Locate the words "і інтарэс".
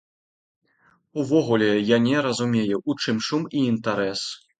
3.61-4.23